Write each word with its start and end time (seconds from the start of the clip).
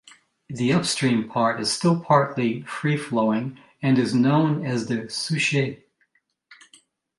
The 0.49 0.73
upstream 0.73 1.29
part 1.29 1.61
is 1.61 1.71
still 1.71 1.99
partly 1.99 2.63
free-flowing 2.63 3.59
and 3.83 3.99
is 3.99 4.15
known 4.15 4.65
as 4.65 4.87
the 4.87 5.07
Souchez. 5.07 5.83